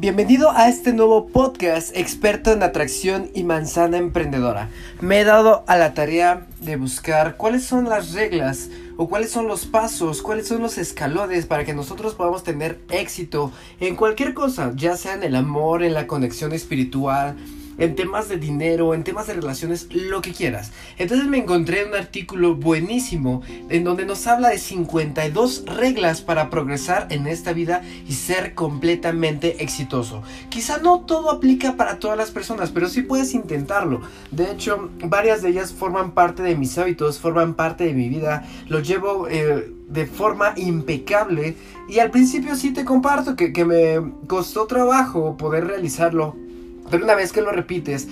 Bienvenido 0.00 0.52
a 0.52 0.68
este 0.68 0.92
nuevo 0.92 1.26
podcast 1.26 1.90
experto 1.96 2.52
en 2.52 2.62
atracción 2.62 3.32
y 3.34 3.42
manzana 3.42 3.96
emprendedora. 3.96 4.70
Me 5.00 5.18
he 5.18 5.24
dado 5.24 5.64
a 5.66 5.76
la 5.76 5.92
tarea 5.92 6.46
de 6.60 6.76
buscar 6.76 7.36
cuáles 7.36 7.64
son 7.64 7.88
las 7.88 8.12
reglas 8.12 8.70
o 8.96 9.08
cuáles 9.08 9.32
son 9.32 9.48
los 9.48 9.66
pasos, 9.66 10.22
cuáles 10.22 10.46
son 10.46 10.62
los 10.62 10.78
escalones 10.78 11.46
para 11.46 11.64
que 11.64 11.74
nosotros 11.74 12.14
podamos 12.14 12.44
tener 12.44 12.78
éxito 12.90 13.50
en 13.80 13.96
cualquier 13.96 14.34
cosa, 14.34 14.72
ya 14.76 14.96
sea 14.96 15.14
en 15.14 15.24
el 15.24 15.34
amor, 15.34 15.82
en 15.82 15.94
la 15.94 16.06
conexión 16.06 16.52
espiritual, 16.52 17.34
en 17.78 17.94
temas 17.94 18.28
de 18.28 18.36
dinero, 18.36 18.94
en 18.94 19.04
temas 19.04 19.26
de 19.26 19.34
relaciones, 19.34 19.88
lo 19.90 20.20
que 20.20 20.32
quieras. 20.32 20.72
Entonces 20.98 21.26
me 21.26 21.38
encontré 21.38 21.84
un 21.84 21.94
artículo 21.94 22.54
buenísimo 22.54 23.42
en 23.68 23.84
donde 23.84 24.04
nos 24.04 24.26
habla 24.26 24.50
de 24.50 24.58
52 24.58 25.64
reglas 25.66 26.20
para 26.20 26.50
progresar 26.50 27.06
en 27.10 27.26
esta 27.26 27.52
vida 27.52 27.82
y 28.06 28.12
ser 28.12 28.54
completamente 28.54 29.62
exitoso. 29.62 30.22
Quizá 30.48 30.78
no 30.78 31.00
todo 31.00 31.30
aplica 31.30 31.76
para 31.76 31.98
todas 31.98 32.18
las 32.18 32.30
personas, 32.30 32.70
pero 32.70 32.88
sí 32.88 33.02
puedes 33.02 33.34
intentarlo. 33.34 34.00
De 34.30 34.50
hecho, 34.50 34.90
varias 35.04 35.42
de 35.42 35.50
ellas 35.50 35.72
forman 35.72 36.12
parte 36.12 36.42
de 36.42 36.56
mis 36.56 36.76
hábitos, 36.78 37.18
forman 37.18 37.54
parte 37.54 37.84
de 37.84 37.94
mi 37.94 38.08
vida. 38.08 38.44
Lo 38.68 38.80
llevo... 38.80 39.28
Eh, 39.28 39.74
de 39.88 40.04
forma 40.04 40.52
impecable 40.56 41.56
y 41.88 41.98
al 42.00 42.10
principio 42.10 42.54
sí 42.56 42.74
te 42.74 42.84
comparto 42.84 43.36
que, 43.36 43.54
que 43.54 43.64
me 43.64 44.12
costó 44.26 44.66
trabajo 44.66 45.38
poder 45.38 45.66
realizarlo 45.66 46.36
pero 46.90 47.04
una 47.04 47.14
vez 47.14 47.32
que 47.32 47.40
lo 47.40 47.52
repites, 47.52 48.08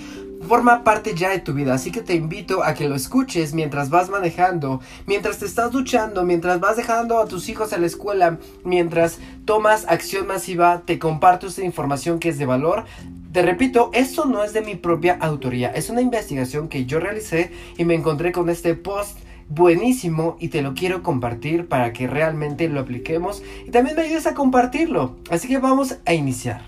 forma 0.47 0.83
parte 0.83 1.13
ya 1.15 1.29
de 1.29 1.39
tu 1.39 1.53
vida, 1.53 1.73
así 1.73 1.91
que 1.91 2.01
te 2.01 2.15
invito 2.15 2.63
a 2.63 2.73
que 2.73 2.87
lo 2.87 2.95
escuches 2.95 3.53
mientras 3.53 3.89
vas 3.89 4.09
manejando, 4.09 4.81
mientras 5.05 5.39
te 5.39 5.45
estás 5.45 5.71
duchando, 5.71 6.23
mientras 6.23 6.59
vas 6.59 6.77
dejando 6.77 7.19
a 7.19 7.27
tus 7.27 7.49
hijos 7.49 7.73
a 7.73 7.77
la 7.77 7.87
escuela, 7.87 8.37
mientras 8.63 9.19
tomas 9.45 9.85
acción 9.87 10.27
masiva, 10.27 10.83
te 10.85 10.99
comparto 10.99 11.47
esta 11.47 11.63
información 11.63 12.19
que 12.19 12.29
es 12.29 12.37
de 12.37 12.45
valor. 12.45 12.85
Te 13.31 13.41
repito, 13.41 13.91
esto 13.93 14.25
no 14.25 14.43
es 14.43 14.53
de 14.53 14.61
mi 14.61 14.75
propia 14.75 15.17
autoría, 15.19 15.69
es 15.69 15.89
una 15.89 16.01
investigación 16.01 16.69
que 16.69 16.85
yo 16.85 16.99
realicé 16.99 17.51
y 17.77 17.85
me 17.85 17.93
encontré 17.93 18.31
con 18.31 18.49
este 18.49 18.73
post 18.73 19.19
buenísimo 19.49 20.37
y 20.39 20.49
te 20.49 20.61
lo 20.61 20.73
quiero 20.73 21.03
compartir 21.03 21.67
para 21.67 21.93
que 21.93 22.07
realmente 22.07 22.67
lo 22.67 22.79
apliquemos 22.79 23.43
y 23.65 23.71
también 23.71 23.95
me 23.95 24.03
ayudes 24.03 24.27
a 24.27 24.33
compartirlo. 24.33 25.17
Así 25.29 25.47
que 25.47 25.57
vamos 25.57 25.97
a 26.05 26.13
iniciar. 26.13 26.61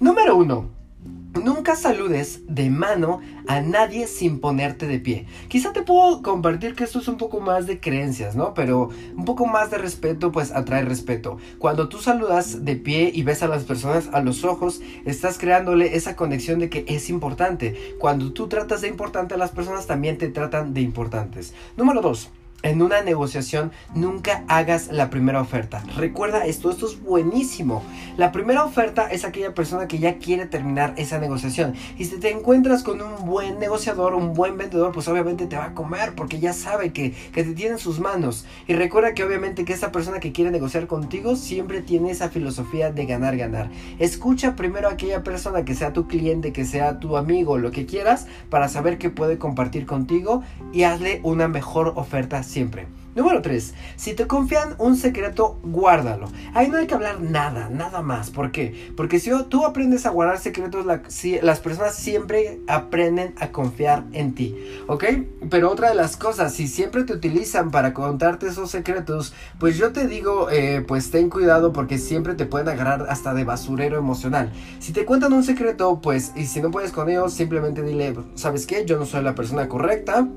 Número 0.00 0.36
1 0.36 0.77
Nunca 1.04 1.76
saludes 1.76 2.40
de 2.48 2.68
mano 2.68 3.20
a 3.46 3.60
nadie 3.60 4.06
sin 4.06 4.40
ponerte 4.40 4.86
de 4.86 4.98
pie. 4.98 5.26
Quizá 5.48 5.72
te 5.72 5.82
puedo 5.82 6.22
compartir 6.22 6.74
que 6.74 6.84
esto 6.84 6.98
es 6.98 7.06
un 7.06 7.16
poco 7.16 7.40
más 7.40 7.66
de 7.66 7.80
creencias, 7.80 8.34
¿no? 8.34 8.54
Pero 8.54 8.90
un 9.16 9.24
poco 9.24 9.46
más 9.46 9.70
de 9.70 9.78
respeto, 9.78 10.32
pues 10.32 10.50
atrae 10.50 10.84
respeto. 10.84 11.38
Cuando 11.58 11.88
tú 11.88 11.98
saludas 11.98 12.64
de 12.64 12.76
pie 12.76 13.12
y 13.14 13.22
ves 13.22 13.42
a 13.42 13.48
las 13.48 13.64
personas 13.64 14.08
a 14.12 14.20
los 14.20 14.44
ojos, 14.44 14.80
estás 15.04 15.38
creándole 15.38 15.96
esa 15.96 16.16
conexión 16.16 16.58
de 16.58 16.70
que 16.70 16.84
es 16.88 17.08
importante. 17.08 17.94
Cuando 18.00 18.32
tú 18.32 18.48
tratas 18.48 18.80
de 18.80 18.88
importante 18.88 19.34
a 19.34 19.38
las 19.38 19.52
personas, 19.52 19.86
también 19.86 20.18
te 20.18 20.28
tratan 20.28 20.74
de 20.74 20.80
importantes. 20.80 21.54
Número 21.76 22.00
2 22.00 22.30
en 22.62 22.82
una 22.82 23.02
negociación 23.02 23.70
nunca 23.94 24.44
hagas 24.48 24.88
la 24.88 25.10
primera 25.10 25.40
oferta. 25.40 25.82
Recuerda 25.96 26.44
esto, 26.44 26.70
esto 26.70 26.86
es 26.86 27.00
buenísimo. 27.00 27.84
La 28.16 28.32
primera 28.32 28.64
oferta 28.64 29.08
es 29.10 29.24
aquella 29.24 29.54
persona 29.54 29.86
que 29.86 29.98
ya 29.98 30.18
quiere 30.18 30.46
terminar 30.46 30.94
esa 30.96 31.18
negociación. 31.18 31.74
Y 31.98 32.06
si 32.06 32.18
te 32.18 32.32
encuentras 32.32 32.82
con 32.82 33.00
un 33.00 33.24
buen 33.26 33.60
negociador, 33.60 34.14
un 34.14 34.34
buen 34.34 34.56
vendedor, 34.56 34.92
pues 34.92 35.06
obviamente 35.06 35.46
te 35.46 35.56
va 35.56 35.66
a 35.66 35.74
comer 35.74 36.14
porque 36.16 36.40
ya 36.40 36.52
sabe 36.52 36.92
que, 36.92 37.12
que 37.32 37.44
te 37.44 37.54
tiene 37.54 37.72
en 37.72 37.78
sus 37.78 38.00
manos. 38.00 38.44
Y 38.66 38.74
recuerda 38.74 39.14
que 39.14 39.22
obviamente 39.22 39.64
que 39.64 39.72
esa 39.72 39.92
persona 39.92 40.18
que 40.18 40.32
quiere 40.32 40.50
negociar 40.50 40.88
contigo 40.88 41.36
siempre 41.36 41.80
tiene 41.80 42.10
esa 42.10 42.28
filosofía 42.28 42.90
de 42.90 43.06
ganar, 43.06 43.36
ganar. 43.36 43.70
Escucha 44.00 44.56
primero 44.56 44.88
a 44.88 44.92
aquella 44.92 45.22
persona 45.22 45.64
que 45.64 45.76
sea 45.76 45.92
tu 45.92 46.08
cliente, 46.08 46.52
que 46.52 46.64
sea 46.64 46.98
tu 46.98 47.16
amigo, 47.16 47.56
lo 47.56 47.70
que 47.70 47.86
quieras, 47.86 48.26
para 48.50 48.68
saber 48.68 48.98
qué 48.98 49.10
puede 49.10 49.38
compartir 49.38 49.86
contigo 49.86 50.42
y 50.72 50.82
hazle 50.82 51.20
una 51.22 51.46
mejor 51.46 51.92
oferta 51.96 52.42
siempre. 52.48 52.86
Número 53.18 53.42
3. 53.42 53.74
Si 53.96 54.14
te 54.14 54.28
confían 54.28 54.76
un 54.78 54.96
secreto, 54.96 55.58
guárdalo. 55.64 56.28
Ahí 56.54 56.68
no 56.68 56.76
hay 56.76 56.86
que 56.86 56.94
hablar 56.94 57.20
nada, 57.20 57.68
nada 57.68 58.00
más. 58.00 58.30
¿Por 58.30 58.52
qué? 58.52 58.92
Porque 58.96 59.18
si 59.18 59.30
tú 59.48 59.64
aprendes 59.64 60.06
a 60.06 60.10
guardar 60.10 60.38
secretos, 60.38 60.86
las 60.86 61.58
personas 61.58 61.96
siempre 61.96 62.60
aprenden 62.68 63.34
a 63.40 63.50
confiar 63.50 64.04
en 64.12 64.36
ti. 64.36 64.54
¿Ok? 64.86 65.04
Pero 65.50 65.68
otra 65.68 65.88
de 65.88 65.96
las 65.96 66.16
cosas, 66.16 66.54
si 66.54 66.68
siempre 66.68 67.02
te 67.02 67.12
utilizan 67.12 67.72
para 67.72 67.92
contarte 67.92 68.46
esos 68.46 68.70
secretos, 68.70 69.34
pues 69.58 69.76
yo 69.76 69.92
te 69.92 70.06
digo, 70.06 70.48
eh, 70.50 70.84
pues 70.86 71.10
ten 71.10 71.28
cuidado 71.28 71.72
porque 71.72 71.98
siempre 71.98 72.34
te 72.34 72.46
pueden 72.46 72.68
agarrar 72.68 73.06
hasta 73.08 73.34
de 73.34 73.42
basurero 73.42 73.98
emocional. 73.98 74.52
Si 74.78 74.92
te 74.92 75.04
cuentan 75.04 75.32
un 75.32 75.42
secreto, 75.42 76.00
pues, 76.00 76.30
y 76.36 76.46
si 76.46 76.60
no 76.60 76.70
puedes 76.70 76.92
con 76.92 77.10
ellos, 77.10 77.34
simplemente 77.34 77.82
dile, 77.82 78.14
¿sabes 78.36 78.64
qué? 78.64 78.84
Yo 78.84 78.96
no 78.96 79.06
soy 79.06 79.24
la 79.24 79.34
persona 79.34 79.68
correcta 79.68 80.28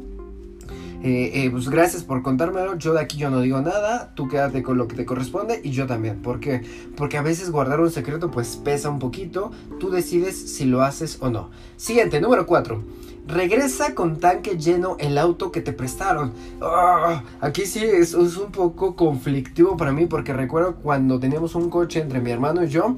eh, 1.03 1.31
eh, 1.33 1.49
pues 1.49 1.67
gracias 1.67 2.03
por 2.03 2.21
contármelo, 2.21 2.77
yo 2.77 2.93
de 2.93 3.01
aquí 3.01 3.17
yo 3.17 3.31
no 3.31 3.41
digo 3.41 3.59
nada, 3.61 4.11
tú 4.13 4.27
quédate 4.27 4.61
con 4.61 4.77
lo 4.77 4.87
que 4.87 4.95
te 4.95 5.05
corresponde 5.05 5.59
y 5.63 5.71
yo 5.71 5.87
también. 5.87 6.21
¿Por 6.21 6.39
qué? 6.39 6.61
Porque 6.95 7.17
a 7.17 7.23
veces 7.23 7.49
guardar 7.49 7.79
un 7.79 7.89
secreto 7.89 8.29
pues 8.29 8.55
pesa 8.57 8.89
un 8.89 8.99
poquito, 8.99 9.51
tú 9.79 9.89
decides 9.89 10.37
si 10.37 10.65
lo 10.65 10.83
haces 10.83 11.17
o 11.21 11.29
no. 11.29 11.49
Siguiente, 11.75 12.21
número 12.21 12.45
4. 12.45 12.83
Regresa 13.27 13.95
con 13.95 14.19
tanque 14.19 14.57
lleno 14.57 14.95
el 14.99 15.17
auto 15.17 15.51
que 15.51 15.61
te 15.61 15.73
prestaron. 15.73 16.33
Ah, 16.61 17.23
aquí 17.39 17.65
sí 17.65 17.79
es, 17.79 18.13
es 18.13 18.37
un 18.37 18.51
poco 18.51 18.95
conflictivo 18.95 19.77
para 19.77 19.91
mí 19.91 20.05
porque 20.05 20.33
recuerdo 20.33 20.75
cuando 20.75 21.19
teníamos 21.19 21.55
un 21.55 21.69
coche 21.71 22.01
entre 22.01 22.19
mi 22.19 22.29
hermano 22.29 22.63
y 22.63 22.67
yo 22.67 22.95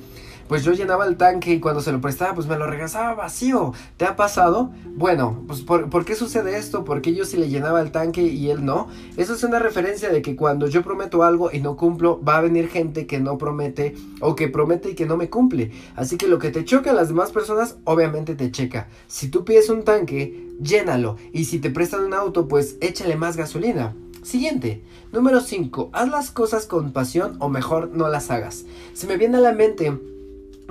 pues 0.53 0.63
yo 0.63 0.71
llenaba 0.71 1.07
el 1.07 1.17
tanque 1.17 1.55
y 1.55 1.59
cuando 1.59 1.81
se 1.81 1.91
lo 1.91 1.99
prestaba, 1.99 2.35
pues 2.35 2.45
me 2.45 2.55
lo 2.55 2.67
regresaba 2.67 3.15
vacío. 3.15 3.73
¿Te 3.97 4.05
ha 4.05 4.15
pasado? 4.15 4.69
Bueno, 4.85 5.41
pues 5.47 5.61
¿por, 5.61 6.05
qué 6.05 6.13
sucede 6.13 6.59
esto? 6.59 6.83
Porque 6.83 7.15
yo 7.15 7.25
sí 7.25 7.37
le 7.37 7.49
llenaba 7.49 7.81
el 7.81 7.91
tanque 7.91 8.21
y 8.21 8.51
él 8.51 8.63
no. 8.63 8.87
Eso 9.17 9.33
es 9.33 9.43
una 9.43 9.57
referencia 9.57 10.09
de 10.09 10.21
que 10.21 10.35
cuando 10.35 10.67
yo 10.67 10.83
prometo 10.83 11.23
algo 11.23 11.49
y 11.51 11.59
no 11.59 11.75
cumplo, 11.75 12.21
va 12.23 12.37
a 12.37 12.41
venir 12.41 12.69
gente 12.69 13.07
que 13.07 13.19
no 13.19 13.39
promete 13.39 13.95
o 14.21 14.35
que 14.35 14.47
promete 14.47 14.91
y 14.91 14.93
que 14.93 15.07
no 15.07 15.17
me 15.17 15.27
cumple. 15.27 15.71
Así 15.95 16.17
que 16.17 16.27
lo 16.27 16.37
que 16.37 16.51
te 16.51 16.63
choca 16.63 16.91
a 16.91 16.93
las 16.93 17.07
demás 17.07 17.31
personas, 17.31 17.77
obviamente 17.83 18.35
te 18.35 18.51
checa. 18.51 18.89
Si 19.07 19.29
tú 19.29 19.45
pides 19.45 19.71
un 19.71 19.83
tanque, 19.83 20.51
llénalo. 20.61 21.17
Y 21.31 21.45
si 21.45 21.57
te 21.57 21.71
prestan 21.71 22.03
un 22.03 22.13
auto, 22.13 22.47
pues 22.47 22.77
échale 22.79 23.15
más 23.15 23.37
gasolina. 23.37 23.95
Siguiente, 24.21 24.83
número 25.11 25.41
5. 25.41 25.89
Haz 25.93 26.09
las 26.09 26.29
cosas 26.29 26.67
con 26.67 26.93
pasión 26.93 27.37
o 27.39 27.49
mejor 27.49 27.89
no 27.89 28.07
las 28.07 28.29
hagas. 28.29 28.65
Se 28.93 29.07
me 29.07 29.17
viene 29.17 29.37
a 29.37 29.41
la 29.41 29.51
mente 29.51 30.12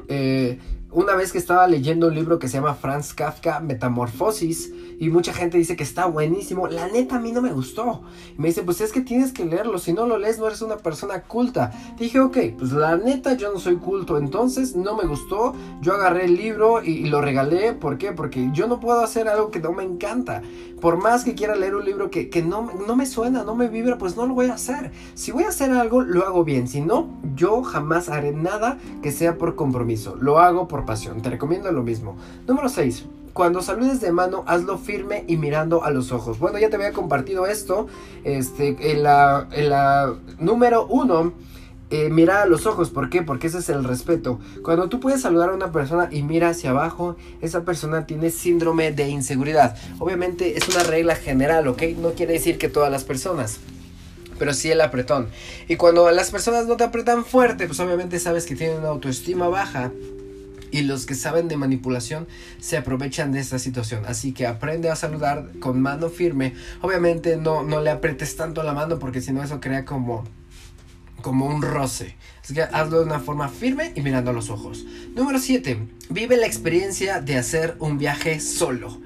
eh, 0.09 0.59
una 0.93 1.15
vez 1.15 1.33
que 1.33 1.39
estaba 1.39 1.67
leyendo 1.67 2.09
un 2.09 2.15
libro 2.15 2.39
que 2.39 2.49
se 2.49 2.59
llama 2.59 2.75
Franz 2.75 3.15
Kafka, 3.15 3.61
Metamorfosis, 3.61 4.73
y 4.99 5.09
mucha 5.09 5.33
gente 5.33 5.59
dice 5.59 5.75
que 5.75 5.83
está 5.83 6.07
buenísimo, 6.07 6.69
la 6.69 6.87
neta 6.87 7.17
a 7.17 7.19
mí 7.19 7.33
no 7.33 7.43
me 7.43 7.53
gustó. 7.53 8.03
Y 8.37 8.41
me 8.41 8.49
dice, 8.49 8.63
pues 8.63 8.81
es 8.81 8.93
que 8.93 9.01
tienes 9.01 9.33
que 9.33 9.45
leerlo, 9.45 9.79
si 9.79 9.93
no 9.93 10.07
lo 10.07 10.19
lees 10.19 10.39
no 10.39 10.47
eres 10.47 10.63
una 10.63 10.77
persona 10.77 11.23
culta. 11.23 11.73
Dije, 11.99 12.21
ok, 12.21 12.37
pues 12.59 12.73
la 12.73 12.97
neta 12.97 13.35
yo 13.35 13.53
no 13.53 13.59
soy 13.59 13.77
culto, 13.77 14.19
entonces 14.19 14.77
no 14.77 14.97
me 14.97 15.05
gustó, 15.05 15.55
yo 15.81 15.95
agarré 15.95 16.27
el 16.27 16.37
libro 16.37 16.83
y, 16.83 17.07
lo 17.07 17.21
regalé, 17.21 17.73
¿por 17.73 17.99
qué? 17.99 18.13
Porque 18.13 18.51
yo 18.53 18.69
no 18.69 18.79
puedo 18.79 19.01
hacer 19.01 19.29
algo 19.29 19.51
que 19.51 19.61
no 19.61 19.73
me 19.73 19.83
encanta. 19.83 20.43
Por 20.81 20.99
más 20.99 21.25
que 21.25 21.35
quiera 21.35 21.57
leer 21.57 21.75
un 21.75 21.85
libro 21.85 22.11
que, 22.11 22.29
que 22.29 22.43
no, 22.43 22.71
no 22.87 22.97
me 22.97 23.07
suena, 23.07 23.45
no 23.45 23.55
me 23.55 23.69
vibra, 23.69 23.99
pues 23.99 24.17
no 24.17 24.27
lo 24.27 24.35
voy 24.35 24.47
a 24.47 24.55
hacer. 24.55 24.93
Si 25.15 25.33
voy 25.33 25.45
a 25.45 25.49
hacer 25.49 25.71
algo, 25.71 26.03
lo 26.03 26.25
hago 26.27 26.45
bien, 26.45 26.69
si 26.69 26.81
no, 26.81 27.09
yo 27.35 27.63
jamás 27.63 28.09
haré 28.09 28.33
nada 28.33 28.79
que 29.03 29.11
sea 29.11 29.39
por 29.39 29.57
compromiso, 29.57 30.17
lo 30.17 30.39
hago 30.39 30.69
por 30.69 30.82
pasión. 30.85 31.23
Te 31.23 31.31
recomiendo 31.31 31.71
lo 31.73 31.83
mismo. 31.83 32.17
Número 32.47 32.69
6. 32.69 33.05
Cuando 33.33 33.63
saludes 33.63 34.01
de 34.01 34.13
mano, 34.13 34.45
hazlo 34.47 34.77
firme 34.77 35.25
y 35.27 35.37
mirando 35.37 35.85
a 35.85 35.91
los 35.91 36.13
ojos. 36.13 36.39
Bueno, 36.39 36.59
ya 36.59 36.69
te 36.69 36.77
había 36.77 36.93
compartido 36.93 37.47
esto. 37.47 37.87
Este, 38.25 38.93
en 38.93 39.03
la, 39.03 39.49
en 39.53 39.71
la 39.71 40.15
número 40.39 40.87
1. 40.87 41.33
Eh, 41.91 42.09
mira 42.09 42.41
a 42.41 42.47
los 42.47 42.65
ojos, 42.65 42.89
¿por 42.89 43.11
qué? 43.11 43.21
Porque 43.21 43.49
ese 43.49 43.59
es 43.59 43.69
el 43.69 43.85
respeto. 43.85 44.41
Cuando 44.65 44.89
tú 44.89 44.99
puedes 44.99 45.21
saludar 45.21 45.51
a 45.51 45.53
una 45.53 45.73
persona 45.73 46.09
y 46.11 46.23
mira 46.23 46.49
hacia 46.49 46.71
abajo, 46.71 47.17
esa 47.43 47.67
persona 47.67 48.07
tiene 48.07 48.31
síndrome 48.31 48.93
de 48.93 49.11
inseguridad. 49.11 49.77
Obviamente 49.99 50.57
es 50.57 50.67
una 50.71 50.85
regla 50.85 51.17
general, 51.17 51.69
¿ok? 51.69 51.83
No 51.99 52.13
quiere 52.13 52.33
decir 52.33 52.57
que 52.57 52.69
todas 52.69 52.91
las 52.91 53.05
personas 53.05 53.61
pero 54.39 54.55
sí 54.55 54.73
el 54.73 54.81
apretón. 54.81 55.29
Y 55.69 55.77
cuando 55.77 56.11
las 56.11 56.33
personas 56.33 56.67
no 56.67 56.77
te 56.77 56.83
apretan 56.83 57.25
fuerte, 57.25 57.69
pues 57.69 57.79
obviamente 57.79 58.19
sabes 58.19 58.45
que 58.45 58.57
tienen 58.57 58.79
una 58.79 58.89
autoestima 58.89 59.47
baja 59.47 59.93
y 60.73 60.83
los 60.83 61.07
que 61.07 61.15
saben 61.15 61.47
de 61.47 61.57
manipulación 61.57 62.27
se 62.59 62.77
aprovechan 62.77 63.31
de 63.31 63.39
esta 63.39 63.61
situación. 63.61 64.05
Así 64.07 64.33
que 64.33 64.47
aprende 64.47 64.91
a 64.91 64.97
saludar 64.97 65.53
con 65.61 65.81
mano 65.81 66.09
firme. 66.09 66.55
Obviamente 66.81 67.37
no, 67.37 67.63
no 67.63 67.81
le 67.81 67.91
apretes 67.91 68.35
tanto 68.37 68.65
la 68.65 68.73
mano 68.73 68.99
porque 68.99 69.21
si 69.21 69.33
no 69.33 69.45
eso 69.45 69.61
crea 69.61 69.85
como, 69.85 70.25
como 71.21 71.47
un 71.47 71.63
roce. 71.63 72.17
Así 72.43 72.55
que 72.55 72.63
hazlo 72.63 73.01
de 73.01 73.05
una 73.05 73.21
forma 73.21 73.49
firme 73.49 73.93
y 73.95 74.01
mirando 74.01 74.31
a 74.31 74.35
los 74.35 74.51
ojos. 74.51 74.85
Número 75.15 75.39
7. 75.39 75.79
Vive 76.09 76.37
la 76.37 76.47
experiencia 76.47 77.21
de 77.21 77.37
hacer 77.37 77.77
un 77.79 77.99
viaje 77.99 78.41
solo. 78.41 78.99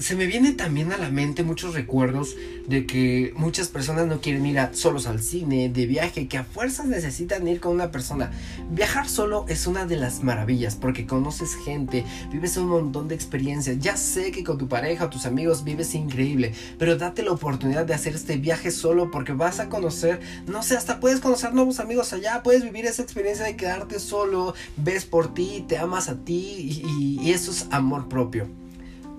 Se 0.00 0.16
me 0.16 0.26
viene 0.26 0.52
también 0.52 0.92
a 0.92 0.96
la 0.96 1.10
mente 1.10 1.42
muchos 1.42 1.74
recuerdos 1.74 2.36
de 2.66 2.86
que 2.86 3.32
muchas 3.36 3.68
personas 3.68 4.06
no 4.06 4.20
quieren 4.20 4.46
ir 4.46 4.58
a, 4.58 4.72
solos 4.72 5.06
al 5.06 5.22
cine, 5.22 5.68
de 5.68 5.86
viaje, 5.86 6.28
que 6.28 6.38
a 6.38 6.44
fuerzas 6.44 6.86
necesitan 6.86 7.46
ir 7.46 7.60
con 7.60 7.74
una 7.74 7.90
persona. 7.90 8.30
Viajar 8.70 9.08
solo 9.08 9.44
es 9.48 9.66
una 9.66 9.86
de 9.86 9.96
las 9.96 10.22
maravillas 10.22 10.76
porque 10.76 11.06
conoces 11.06 11.54
gente, 11.64 12.04
vives 12.30 12.56
un 12.56 12.68
montón 12.68 13.08
de 13.08 13.14
experiencias. 13.14 13.78
Ya 13.78 13.96
sé 13.96 14.30
que 14.30 14.44
con 14.44 14.58
tu 14.58 14.68
pareja 14.68 15.06
o 15.06 15.10
tus 15.10 15.26
amigos 15.26 15.64
vives 15.64 15.94
increíble, 15.94 16.52
pero 16.78 16.96
date 16.96 17.22
la 17.22 17.32
oportunidad 17.32 17.84
de 17.84 17.94
hacer 17.94 18.14
este 18.14 18.36
viaje 18.36 18.70
solo 18.70 19.10
porque 19.10 19.32
vas 19.32 19.60
a 19.60 19.68
conocer, 19.68 20.20
no 20.46 20.62
sé, 20.62 20.76
hasta 20.76 21.00
puedes 21.00 21.20
conocer 21.20 21.52
nuevos 21.52 21.80
amigos 21.80 22.12
allá, 22.12 22.42
puedes 22.42 22.62
vivir 22.62 22.86
esa 22.86 23.02
experiencia 23.02 23.44
de 23.44 23.56
quedarte 23.56 23.98
solo, 23.98 24.54
ves 24.76 25.04
por 25.04 25.34
ti, 25.34 25.64
te 25.68 25.76
amas 25.76 26.08
a 26.08 26.16
ti 26.16 26.82
y, 26.86 27.18
y 27.20 27.32
eso 27.32 27.50
es 27.50 27.66
amor 27.70 28.08
propio. 28.08 28.48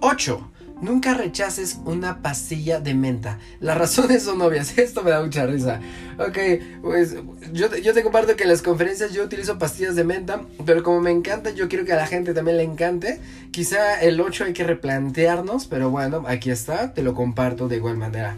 8. 0.02 0.52
Nunca 0.82 1.14
rechaces 1.14 1.78
una 1.84 2.22
pastilla 2.22 2.80
de 2.80 2.94
menta. 2.94 3.38
Las 3.60 3.78
razones 3.78 4.24
son 4.24 4.42
obvias. 4.42 4.78
Esto 4.78 5.04
me 5.04 5.12
da 5.12 5.22
mucha 5.22 5.46
risa. 5.46 5.82
Ok, 6.18 6.38
pues 6.82 7.16
yo, 7.52 7.76
yo, 7.76 7.94
te 7.94 8.02
comparto 8.02 8.36
que 8.38 8.44
en 8.44 8.50
las 8.50 8.62
conferencias 8.62 9.12
yo 9.12 9.24
utilizo 9.24 9.58
pastillas 9.58 9.96
de 9.96 10.06
menta. 10.06 10.42
Pero 10.66 10.82
como 10.82 11.02
me 11.02 11.12
encanta, 11.12 11.50
yo 11.50 11.68
quiero 11.68 11.84
que 11.84 11.94
a 11.94 11.98
la 11.98 12.08
gente 12.08 12.34
también 12.34 12.58
le 12.58 12.64
encante. 12.64 13.20
Quizá 13.52 14.00
el 14.02 14.22
8 14.22 14.46
hay 14.46 14.54
que 14.54 14.64
replantearnos. 14.64 15.68
Pero 15.68 15.90
bueno, 15.90 16.24
aquí 16.28 16.50
está. 16.50 16.94
Te 16.94 17.04
lo 17.04 17.14
comparto 17.14 17.68
de 17.68 17.76
igual 17.76 17.98
manera. 17.98 18.38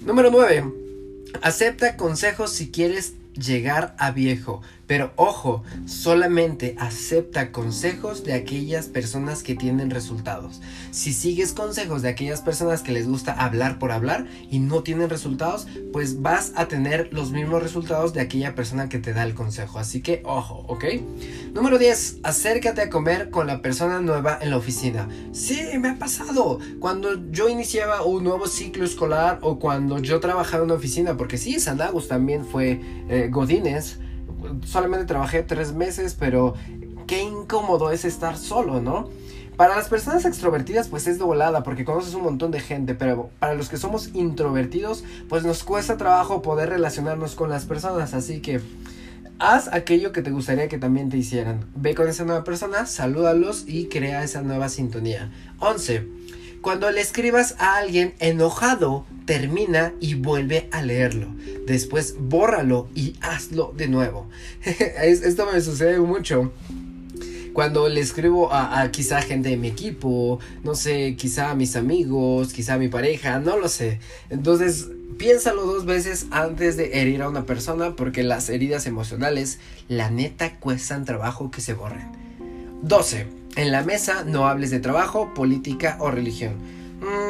Número 0.00 0.30
9. 0.30 0.64
Acepta 1.42 1.96
consejos 1.96 2.52
si 2.52 2.70
quieres 2.70 3.14
llegar 3.34 3.94
a 3.98 4.12
viejo. 4.12 4.62
Pero 4.90 5.12
ojo, 5.14 5.62
solamente 5.86 6.74
acepta 6.76 7.52
consejos 7.52 8.24
de 8.24 8.32
aquellas 8.32 8.88
personas 8.88 9.44
que 9.44 9.54
tienen 9.54 9.88
resultados. 9.88 10.60
Si 10.90 11.12
sigues 11.12 11.52
consejos 11.52 12.02
de 12.02 12.08
aquellas 12.08 12.40
personas 12.40 12.82
que 12.82 12.90
les 12.90 13.06
gusta 13.06 13.30
hablar 13.30 13.78
por 13.78 13.92
hablar 13.92 14.26
y 14.50 14.58
no 14.58 14.82
tienen 14.82 15.08
resultados, 15.08 15.68
pues 15.92 16.22
vas 16.22 16.54
a 16.56 16.66
tener 16.66 17.08
los 17.12 17.30
mismos 17.30 17.62
resultados 17.62 18.12
de 18.14 18.20
aquella 18.20 18.56
persona 18.56 18.88
que 18.88 18.98
te 18.98 19.12
da 19.12 19.22
el 19.22 19.34
consejo. 19.34 19.78
Así 19.78 20.02
que 20.02 20.22
ojo, 20.24 20.64
¿ok? 20.66 20.84
Número 21.54 21.78
10. 21.78 22.16
Acércate 22.24 22.80
a 22.80 22.90
comer 22.90 23.30
con 23.30 23.46
la 23.46 23.62
persona 23.62 24.00
nueva 24.00 24.40
en 24.42 24.50
la 24.50 24.56
oficina. 24.56 25.08
Sí, 25.30 25.68
me 25.78 25.90
ha 25.90 25.98
pasado. 26.00 26.58
Cuando 26.80 27.30
yo 27.30 27.48
iniciaba 27.48 28.02
un 28.02 28.24
nuevo 28.24 28.48
ciclo 28.48 28.84
escolar 28.84 29.38
o 29.42 29.60
cuando 29.60 30.00
yo 30.00 30.18
trabajaba 30.18 30.64
en 30.64 30.70
una 30.70 30.74
oficina, 30.74 31.16
porque 31.16 31.38
sí, 31.38 31.60
Sanagus 31.60 32.08
también 32.08 32.44
fue 32.44 32.80
eh, 33.08 33.28
Godínez 33.30 34.00
solamente 34.64 35.06
trabajé 35.06 35.42
tres 35.42 35.72
meses, 35.72 36.16
pero 36.18 36.54
qué 37.06 37.22
incómodo 37.22 37.90
es 37.90 38.04
estar 38.04 38.36
solo, 38.36 38.80
¿no? 38.80 39.08
Para 39.56 39.76
las 39.76 39.88
personas 39.88 40.24
extrovertidas 40.24 40.88
pues 40.88 41.06
es 41.06 41.18
de 41.18 41.24
volada 41.24 41.62
porque 41.62 41.84
conoces 41.84 42.14
un 42.14 42.22
montón 42.22 42.50
de 42.50 42.60
gente, 42.60 42.94
pero 42.94 43.30
para 43.38 43.54
los 43.54 43.68
que 43.68 43.76
somos 43.76 44.10
introvertidos 44.14 45.04
pues 45.28 45.44
nos 45.44 45.64
cuesta 45.64 45.96
trabajo 45.96 46.40
poder 46.40 46.70
relacionarnos 46.70 47.34
con 47.34 47.50
las 47.50 47.66
personas, 47.66 48.14
así 48.14 48.40
que 48.40 48.60
haz 49.38 49.68
aquello 49.72 50.12
que 50.12 50.22
te 50.22 50.30
gustaría 50.30 50.68
que 50.68 50.78
también 50.78 51.10
te 51.10 51.16
hicieran. 51.16 51.66
Ve 51.74 51.94
con 51.94 52.08
esa 52.08 52.24
nueva 52.24 52.44
persona, 52.44 52.86
salúdalos 52.86 53.64
y 53.66 53.86
crea 53.86 54.22
esa 54.22 54.42
nueva 54.42 54.68
sintonía. 54.68 55.30
11. 55.58 56.06
Cuando 56.60 56.90
le 56.90 57.00
escribas 57.00 57.54
a 57.58 57.76
alguien 57.76 58.14
enojado, 58.18 59.06
termina 59.24 59.94
y 60.00 60.14
vuelve 60.14 60.68
a 60.72 60.82
leerlo. 60.82 61.28
Después 61.66 62.16
bórralo 62.18 62.88
y 62.94 63.14
hazlo 63.22 63.72
de 63.76 63.88
nuevo. 63.88 64.28
Esto 65.02 65.48
me 65.50 65.60
sucede 65.60 65.98
mucho 66.00 66.52
cuando 67.52 67.88
le 67.88 68.00
escribo 68.00 68.52
a, 68.52 68.80
a, 68.80 68.90
quizá 68.90 69.22
gente 69.22 69.48
de 69.48 69.56
mi 69.56 69.68
equipo, 69.68 70.38
no 70.62 70.74
sé, 70.74 71.16
quizá 71.16 71.50
a 71.50 71.54
mis 71.54 71.76
amigos, 71.76 72.52
quizá 72.52 72.74
a 72.74 72.78
mi 72.78 72.88
pareja, 72.88 73.40
no 73.40 73.56
lo 73.56 73.68
sé. 73.68 73.98
Entonces, 74.28 74.88
piénsalo 75.18 75.66
dos 75.66 75.84
veces 75.84 76.26
antes 76.30 76.76
de 76.76 77.00
herir 77.00 77.22
a 77.22 77.28
una 77.28 77.46
persona 77.46 77.96
porque 77.96 78.22
las 78.22 78.48
heridas 78.48 78.86
emocionales, 78.86 79.58
la 79.88 80.10
neta, 80.10 80.58
cuestan 80.58 81.04
trabajo 81.04 81.50
que 81.50 81.60
se 81.60 81.74
borren. 81.74 82.08
12. 82.82 83.39
En 83.60 83.72
la 83.72 83.82
mesa 83.82 84.24
no 84.24 84.48
hables 84.48 84.70
de 84.70 84.80
trabajo, 84.80 85.34
política 85.34 85.98
o 86.00 86.10
religión. 86.10 86.54
Mm, 87.02 87.29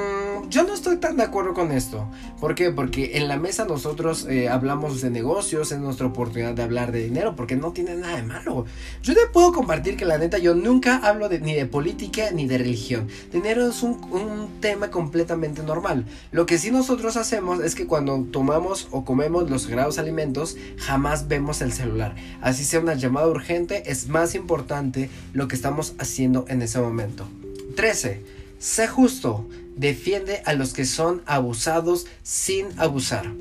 yo 0.51 0.65
no 0.65 0.75
estoy 0.75 0.97
tan 0.97 1.17
de 1.17 1.23
acuerdo 1.23 1.55
con 1.55 1.71
esto. 1.71 2.09
¿Por 2.41 2.57
qué? 2.57 2.73
Porque 2.73 3.17
en 3.17 3.29
la 3.29 3.39
mesa 3.39 3.65
nosotros 3.65 4.27
eh, 4.29 4.49
hablamos 4.49 5.01
de 5.01 5.09
negocios, 5.09 5.71
es 5.71 5.79
nuestra 5.79 6.07
oportunidad 6.07 6.55
de 6.55 6.63
hablar 6.65 6.91
de 6.91 7.05
dinero, 7.05 7.37
porque 7.37 7.55
no 7.55 7.71
tiene 7.73 7.95
nada 7.95 8.17
de 8.17 8.25
malo. 8.25 8.67
Yo 9.03 9.15
te 9.15 9.21
puedo 9.33 9.53
compartir 9.53 9.97
que 9.97 10.05
la 10.05 10.19
neta 10.19 10.39
yo 10.39 10.55
nunca 10.55 10.97
hablo 10.97 11.29
ni 11.29 11.55
de 11.55 11.67
política 11.67 12.33
ni 12.33 12.47
de 12.49 12.59
religión. 12.59 13.07
Dinero 13.33 13.69
es 13.69 13.83
un, 13.85 13.93
un 14.13 14.61
tema 14.61 14.91
completamente 14.91 15.63
normal. 15.63 16.05
Lo 16.33 16.47
que 16.47 16.59
sí 16.59 16.73
nosotros 16.73 17.17
hacemos 17.17 17.61
es 17.61 17.77
que 17.77 17.87
cuando 17.87 18.19
tomamos 18.25 18.89
o 18.91 19.05
comemos 19.05 19.49
los 19.49 19.63
sagrados 19.63 19.99
alimentos, 19.99 20.57
jamás 20.79 21.29
vemos 21.29 21.63
el 21.63 21.73
celular. 21.73 22.17
Así 22.41 22.65
sea 22.65 22.81
una 22.81 22.95
llamada 22.95 23.29
urgente, 23.29 23.91
es 23.91 24.09
más 24.09 24.35
importante 24.35 25.11
lo 25.33 25.47
que 25.47 25.55
estamos 25.55 25.95
haciendo 25.99 26.45
en 26.49 26.63
ese 26.63 26.81
momento. 26.81 27.29
13. 27.77 28.40
Sé 28.61 28.89
justo, 28.89 29.47
defiende 29.75 30.43
a 30.45 30.53
los 30.53 30.75
que 30.75 30.85
son 30.85 31.23
abusados 31.25 32.07
sin 32.23 32.67
abusar. 32.79 33.33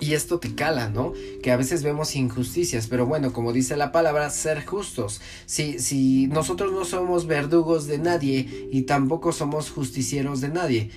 Y 0.00 0.14
esto 0.14 0.40
te 0.40 0.56
cala, 0.56 0.88
¿no? 0.88 1.12
Que 1.44 1.52
a 1.52 1.56
veces 1.56 1.84
vemos 1.84 2.16
injusticias, 2.16 2.88
pero 2.88 3.06
bueno, 3.06 3.32
como 3.32 3.52
dice 3.52 3.76
la 3.76 3.92
palabra, 3.92 4.28
ser 4.30 4.66
justos. 4.66 5.20
Si, 5.46 5.78
si 5.78 6.26
nosotros 6.26 6.72
no 6.72 6.84
somos 6.84 7.28
verdugos 7.28 7.86
de 7.86 7.98
nadie 7.98 8.68
y 8.72 8.82
tampoco 8.82 9.30
somos 9.30 9.70
justicieros 9.70 10.40
de 10.40 10.48
nadie, 10.48 10.90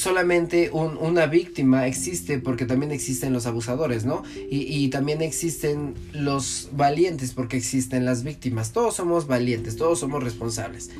solamente 0.00 0.70
una 0.70 1.26
víctima 1.26 1.86
existe 1.86 2.38
porque 2.38 2.64
también 2.64 2.90
existen 2.90 3.34
los 3.34 3.44
abusadores, 3.44 4.06
¿no? 4.06 4.22
Y, 4.34 4.62
y, 4.62 4.88
también 4.88 5.20
existen 5.20 5.94
los 6.14 6.70
valientes 6.72 7.34
porque 7.34 7.58
existen 7.58 8.06
las 8.06 8.24
víctimas. 8.24 8.72
Todos 8.72 8.96
somos 8.96 9.26
valientes, 9.26 9.76
todos 9.76 10.00
somos 10.00 10.24
responsables. 10.24 10.90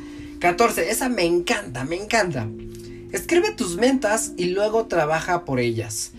14. 0.40 0.90
Esa 0.90 1.08
me 1.08 1.24
encanta, 1.24 1.84
me 1.84 1.96
encanta. 1.96 2.46
Escribe 3.10 3.52
tus 3.52 3.78
metas 3.78 4.32
y 4.36 4.50
luego 4.50 4.84
trabaja 4.86 5.46
por 5.46 5.60
ellas. 5.60 6.12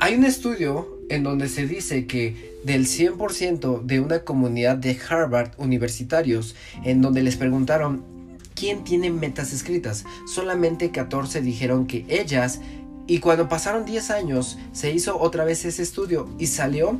Hay 0.00 0.16
un 0.16 0.24
estudio 0.24 0.98
en 1.10 1.22
donde 1.22 1.48
se 1.48 1.68
dice 1.68 2.06
que 2.06 2.58
del 2.64 2.86
100% 2.86 3.82
de 3.82 4.00
una 4.00 4.24
comunidad 4.24 4.76
de 4.76 4.98
Harvard 5.08 5.52
universitarios, 5.58 6.56
en 6.84 7.02
donde 7.02 7.22
les 7.22 7.36
preguntaron 7.36 8.13
quién 8.54 8.84
tiene 8.84 9.10
metas 9.10 9.52
escritas, 9.52 10.04
solamente 10.26 10.90
14 10.90 11.40
dijeron 11.40 11.86
que 11.86 12.04
ellas, 12.08 12.60
y 13.06 13.18
cuando 13.18 13.48
pasaron 13.48 13.84
10 13.84 14.10
años 14.10 14.58
se 14.72 14.90
hizo 14.90 15.20
otra 15.20 15.44
vez 15.44 15.64
ese 15.64 15.82
estudio 15.82 16.28
y 16.38 16.46
salió 16.46 16.98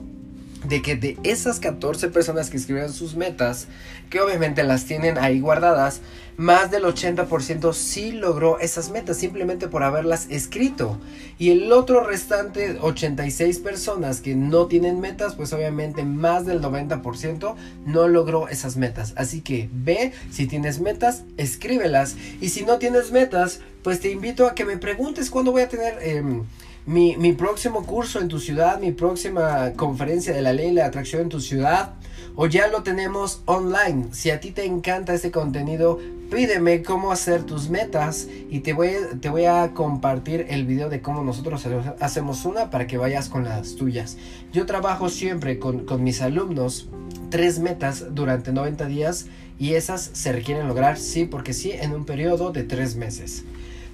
de 0.68 0.82
que 0.82 0.96
de 0.96 1.18
esas 1.24 1.60
14 1.60 2.08
personas 2.08 2.50
que 2.50 2.56
escribieron 2.56 2.92
sus 2.92 3.16
metas, 3.16 3.68
que 4.10 4.20
obviamente 4.20 4.62
las 4.64 4.84
tienen 4.84 5.18
ahí 5.18 5.40
guardadas, 5.40 6.00
más 6.36 6.70
del 6.70 6.84
80% 6.84 7.72
sí 7.72 8.12
logró 8.12 8.58
esas 8.58 8.90
metas 8.90 9.16
simplemente 9.16 9.68
por 9.68 9.82
haberlas 9.82 10.26
escrito. 10.30 10.98
Y 11.38 11.50
el 11.50 11.72
otro 11.72 12.04
restante 12.04 12.78
86 12.80 13.58
personas 13.60 14.20
que 14.20 14.34
no 14.34 14.66
tienen 14.66 15.00
metas, 15.00 15.34
pues 15.34 15.52
obviamente 15.52 16.04
más 16.04 16.46
del 16.46 16.60
90% 16.60 17.54
no 17.86 18.08
logró 18.08 18.48
esas 18.48 18.76
metas. 18.76 19.12
Así 19.16 19.40
que 19.40 19.68
ve 19.72 20.12
si 20.30 20.46
tienes 20.46 20.80
metas, 20.80 21.24
escríbelas. 21.36 22.16
Y 22.40 22.48
si 22.48 22.64
no 22.64 22.78
tienes 22.78 23.12
metas, 23.12 23.60
pues 23.82 24.00
te 24.00 24.10
invito 24.10 24.46
a 24.46 24.54
que 24.54 24.64
me 24.64 24.76
preguntes 24.76 25.30
cuándo 25.30 25.52
voy 25.52 25.62
a 25.62 25.68
tener... 25.68 25.98
Em, 26.02 26.44
mi, 26.86 27.16
mi, 27.16 27.32
próximo 27.32 27.86
curso 27.86 28.20
en 28.20 28.28
tu 28.28 28.38
ciudad, 28.38 28.78
mi 28.78 28.92
próxima 28.92 29.72
conferencia 29.74 30.34
de 30.34 30.42
la 30.42 30.52
ley 30.52 30.66
de 30.66 30.74
la 30.74 30.84
atracción 30.84 31.22
en 31.22 31.28
tu 31.30 31.40
ciudad, 31.40 31.94
o 32.36 32.46
ya 32.46 32.68
lo 32.68 32.82
tenemos 32.82 33.42
online. 33.46 34.06
Si 34.12 34.30
a 34.30 34.40
ti 34.40 34.50
te 34.50 34.64
encanta 34.64 35.14
este 35.14 35.30
contenido, 35.30 35.98
pídeme 36.30 36.82
cómo 36.82 37.12
hacer 37.12 37.44
tus 37.44 37.68
metas 37.68 38.28
y 38.50 38.60
te 38.60 38.72
voy, 38.72 38.90
te 39.20 39.28
voy 39.28 39.44
a 39.44 39.72
compartir 39.72 40.46
el 40.48 40.64
video 40.66 40.88
de 40.88 41.00
cómo 41.00 41.22
nosotros 41.22 41.66
hacemos 42.00 42.44
una 42.44 42.70
para 42.70 42.86
que 42.86 42.98
vayas 42.98 43.28
con 43.28 43.44
las 43.44 43.76
tuyas. 43.76 44.16
Yo 44.52 44.66
trabajo 44.66 45.08
siempre 45.08 45.58
con, 45.58 45.84
con 45.84 46.02
mis 46.02 46.20
alumnos 46.22 46.88
tres 47.30 47.58
metas 47.58 48.14
durante 48.14 48.52
90 48.52 48.86
días 48.86 49.26
y 49.58 49.74
esas 49.74 50.10
se 50.12 50.32
requieren 50.32 50.66
lograr 50.66 50.98
sí 50.98 51.24
porque 51.24 51.52
sí 51.52 51.72
en 51.72 51.92
un 51.92 52.04
periodo 52.04 52.50
de 52.50 52.64
tres 52.64 52.96
meses. 52.96 53.44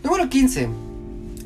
Número 0.03 0.29
15 0.29 0.69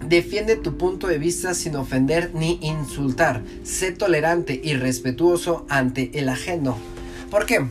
Defiende 0.02 0.56
tu 0.56 0.76
punto 0.76 1.06
de 1.06 1.18
vista 1.18 1.54
sin 1.54 1.76
ofender 1.76 2.34
ni 2.34 2.58
insultar. 2.62 3.42
Sé 3.62 3.92
tolerante 3.92 4.60
y 4.62 4.74
respetuoso 4.74 5.66
ante 5.68 6.18
el 6.18 6.28
ajeno. 6.28 6.76
¿Por 7.30 7.46
qué? 7.46 7.66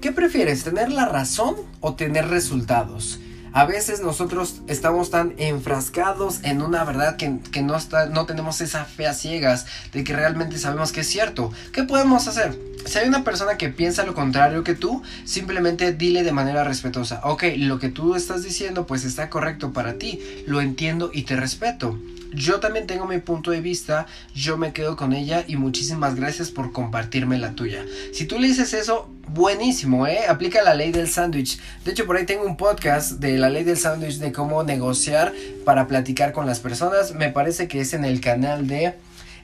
¿Qué 0.00 0.12
prefieres, 0.12 0.64
tener 0.64 0.92
la 0.92 1.06
razón 1.06 1.56
o 1.80 1.94
tener 1.94 2.28
resultados? 2.28 3.20
A 3.58 3.64
veces 3.64 4.00
nosotros 4.00 4.60
estamos 4.68 5.10
tan 5.10 5.34
enfrascados 5.36 6.38
en 6.44 6.62
una 6.62 6.84
verdad 6.84 7.16
que, 7.16 7.40
que 7.50 7.60
no, 7.60 7.74
está, 7.74 8.06
no 8.06 8.24
tenemos 8.24 8.60
esa 8.60 8.84
fe 8.84 9.08
a 9.08 9.12
ciegas 9.12 9.66
de 9.92 10.04
que 10.04 10.14
realmente 10.14 10.58
sabemos 10.58 10.92
que 10.92 11.00
es 11.00 11.08
cierto. 11.08 11.50
¿Qué 11.72 11.82
podemos 11.82 12.28
hacer? 12.28 12.56
Si 12.86 13.00
hay 13.00 13.08
una 13.08 13.24
persona 13.24 13.58
que 13.58 13.68
piensa 13.68 14.06
lo 14.06 14.14
contrario 14.14 14.62
que 14.62 14.76
tú, 14.76 15.02
simplemente 15.24 15.92
dile 15.92 16.22
de 16.22 16.30
manera 16.30 16.62
respetuosa, 16.62 17.20
ok, 17.24 17.42
lo 17.56 17.80
que 17.80 17.88
tú 17.88 18.14
estás 18.14 18.44
diciendo 18.44 18.86
pues 18.86 19.04
está 19.04 19.28
correcto 19.28 19.72
para 19.72 19.94
ti, 19.94 20.20
lo 20.46 20.60
entiendo 20.60 21.10
y 21.12 21.22
te 21.22 21.34
respeto. 21.34 21.98
Yo 22.32 22.60
también 22.60 22.86
tengo 22.86 23.06
mi 23.06 23.18
punto 23.18 23.50
de 23.50 23.60
vista, 23.60 24.06
yo 24.34 24.56
me 24.56 24.72
quedo 24.72 24.96
con 24.96 25.12
ella 25.12 25.44
y 25.46 25.56
muchísimas 25.56 26.14
gracias 26.14 26.50
por 26.50 26.72
compartirme 26.72 27.38
la 27.38 27.52
tuya. 27.52 27.84
Si 28.12 28.26
tú 28.26 28.38
le 28.38 28.48
dices 28.48 28.74
eso, 28.74 29.08
buenísimo, 29.28 30.06
¿eh? 30.06 30.26
Aplica 30.28 30.62
la 30.62 30.74
ley 30.74 30.92
del 30.92 31.08
sándwich. 31.08 31.58
De 31.84 31.92
hecho, 31.92 32.06
por 32.06 32.16
ahí 32.16 32.26
tengo 32.26 32.44
un 32.44 32.56
podcast 32.56 33.12
de 33.12 33.38
la 33.38 33.48
ley 33.48 33.64
del 33.64 33.78
sándwich 33.78 34.18
de 34.18 34.32
cómo 34.32 34.62
negociar 34.62 35.32
para 35.64 35.86
platicar 35.86 36.32
con 36.32 36.46
las 36.46 36.60
personas. 36.60 37.14
Me 37.14 37.30
parece 37.30 37.68
que 37.68 37.80
es 37.80 37.94
en 37.94 38.04
el 38.04 38.20
canal 38.20 38.66
de 38.66 38.94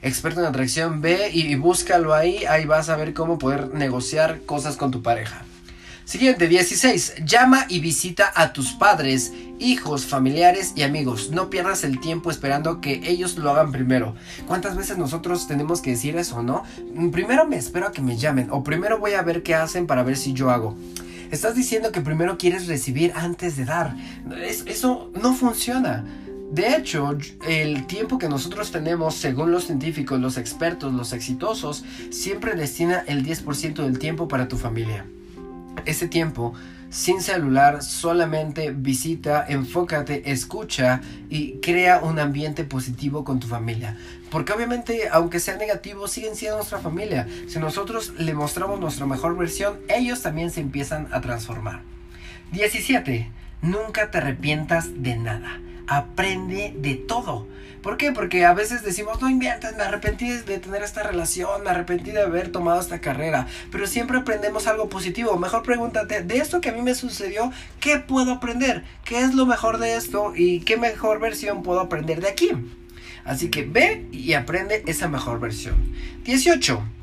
experto 0.01 0.41
en 0.41 0.45
atracción. 0.45 1.01
Ve 1.01 1.29
y 1.33 1.55
búscalo 1.55 2.13
ahí, 2.13 2.45
ahí 2.45 2.65
vas 2.65 2.89
a 2.89 2.95
ver 2.95 3.13
cómo 3.13 3.39
poder 3.39 3.73
negociar 3.73 4.41
cosas 4.45 4.77
con 4.77 4.91
tu 4.91 5.01
pareja. 5.01 5.43
Siguiente, 6.05 6.47
16. 6.47 7.15
Llama 7.25 7.65
y 7.67 7.79
visita 7.79 8.31
a 8.35 8.53
tus 8.53 8.73
padres, 8.73 9.33
hijos, 9.57 10.05
familiares 10.05 10.73
y 10.75 10.83
amigos. 10.83 11.31
No 11.31 11.49
pierdas 11.49 11.83
el 11.83 11.99
tiempo 11.99 12.29
esperando 12.29 12.79
que 12.79 13.01
ellos 13.09 13.37
lo 13.37 13.49
hagan 13.49 13.71
primero. 13.71 14.13
¿Cuántas 14.45 14.77
veces 14.77 14.99
nosotros 14.99 15.47
tenemos 15.47 15.81
que 15.81 15.89
decir 15.89 16.15
eso, 16.15 16.43
no? 16.43 16.63
Mm, 16.93 17.09
primero 17.09 17.47
me 17.47 17.57
espero 17.57 17.87
a 17.87 17.91
que 17.91 18.03
me 18.03 18.17
llamen 18.17 18.49
o 18.51 18.63
primero 18.63 18.99
voy 18.99 19.13
a 19.13 19.23
ver 19.23 19.41
qué 19.41 19.55
hacen 19.55 19.87
para 19.87 20.03
ver 20.03 20.15
si 20.15 20.33
yo 20.33 20.51
hago. 20.51 20.77
Estás 21.31 21.55
diciendo 21.55 21.91
que 21.91 22.01
primero 22.01 22.37
quieres 22.37 22.67
recibir 22.67 23.11
antes 23.15 23.57
de 23.57 23.65
dar. 23.65 23.95
eso 24.67 25.11
no 25.19 25.33
funciona. 25.33 26.05
De 26.51 26.75
hecho, 26.75 27.17
el 27.47 27.87
tiempo 27.87 28.19
que 28.19 28.29
nosotros 28.29 28.71
tenemos, 28.71 29.15
según 29.15 29.51
los 29.51 29.65
científicos, 29.65 30.19
los 30.19 30.37
expertos, 30.37 30.93
los 30.93 31.13
exitosos, 31.13 31.83
siempre 32.11 32.53
destina 32.53 33.03
el 33.07 33.25
10% 33.25 33.83
del 33.83 33.97
tiempo 33.97 34.27
para 34.27 34.47
tu 34.47 34.57
familia 34.59 35.07
ese 35.85 36.07
tiempo 36.07 36.53
sin 36.89 37.21
celular, 37.21 37.83
solamente 37.83 38.71
visita, 38.71 39.45
enfócate, 39.47 40.31
escucha 40.31 41.01
y 41.29 41.59
crea 41.59 41.99
un 41.99 42.19
ambiente 42.19 42.63
positivo 42.63 43.25
con 43.25 43.39
tu 43.39 43.47
familia. 43.47 43.97
Porque 44.31 44.53
obviamente, 44.53 45.09
aunque 45.11 45.39
sea 45.39 45.57
negativo, 45.57 46.07
siguen 46.07 46.35
siendo 46.35 46.57
nuestra 46.57 46.79
familia. 46.79 47.27
Si 47.47 47.59
nosotros 47.59 48.13
le 48.17 48.33
mostramos 48.33 48.79
nuestra 48.79 49.05
mejor 49.05 49.37
versión, 49.37 49.79
ellos 49.89 50.21
también 50.21 50.51
se 50.51 50.61
empiezan 50.61 51.07
a 51.11 51.19
transformar. 51.19 51.81
17. 52.53 53.29
Nunca 53.61 54.09
te 54.09 54.19
arrepientas 54.19 55.03
de 55.03 55.17
nada. 55.17 55.59
Aprende 55.87 56.73
de 56.77 56.95
todo. 56.95 57.47
¿Por 57.85 57.97
qué? 57.97 58.11
Porque 58.11 58.45
a 58.45 58.53
veces 58.55 58.81
decimos, 58.81 59.21
no 59.21 59.29
inviertas, 59.29 59.77
me 59.77 59.83
arrepentí 59.83 60.27
de 60.27 60.57
tener 60.57 60.81
esta 60.81 61.03
relación, 61.03 61.63
me 61.63 61.69
arrepentí 61.69 62.09
de 62.09 62.23
haber 62.23 62.51
tomado 62.51 62.81
esta 62.81 62.99
carrera, 62.99 63.45
pero 63.71 63.85
siempre 63.85 64.17
aprendemos 64.17 64.65
algo 64.65 64.89
positivo. 64.89 65.37
Mejor 65.37 65.61
pregúntate, 65.61 66.23
de 66.23 66.37
esto 66.37 66.61
que 66.61 66.69
a 66.69 66.73
mí 66.73 66.81
me 66.81 66.95
sucedió, 66.95 67.51
¿qué 67.79 67.97
puedo 67.97 68.31
aprender? 68.31 68.83
¿Qué 69.03 69.19
es 69.19 69.35
lo 69.35 69.45
mejor 69.45 69.77
de 69.77 69.97
esto? 69.97 70.33
¿Y 70.35 70.61
qué 70.61 70.77
mejor 70.77 71.19
versión 71.19 71.61
puedo 71.61 71.79
aprender 71.79 72.21
de 72.21 72.29
aquí? 72.29 72.49
Así 73.23 73.51
que 73.51 73.65
ve 73.65 74.07
y 74.11 74.33
aprende 74.33 74.83
esa 74.87 75.07
mejor 75.07 75.39
versión. 75.39 75.75
18. 76.23 76.94